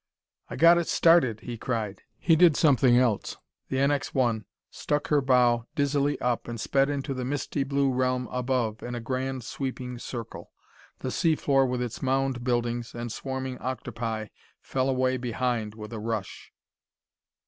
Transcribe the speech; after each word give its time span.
"I 0.49 0.55
got 0.55 0.79
it 0.79 0.87
started!" 0.87 1.41
he 1.41 1.59
cried. 1.59 2.01
He 2.17 2.35
did 2.35 2.57
something 2.57 2.97
else. 2.97 3.37
The 3.69 3.77
NX 3.77 4.15
1 4.15 4.45
stuck 4.71 5.09
her 5.09 5.21
bow 5.21 5.67
dizzily 5.75 6.19
up 6.19 6.47
and 6.47 6.59
sped 6.59 6.89
into 6.89 7.13
the 7.13 7.23
misty 7.23 7.63
blue 7.63 7.93
realm 7.93 8.27
above 8.31 8.81
in 8.81 8.95
a 8.95 8.99
grand, 8.99 9.43
sweeping 9.43 9.99
circle. 9.99 10.53
The 11.01 11.11
sea 11.11 11.35
floor 11.35 11.67
with 11.67 11.83
its 11.83 12.01
mound 12.01 12.43
buildings 12.43 12.95
and 12.95 13.11
swarming 13.11 13.59
octopi 13.59 14.29
fell 14.59 14.89
away 14.89 15.17
behind 15.17 15.75
with 15.75 15.93
a 15.93 15.99
rush. 15.99 16.51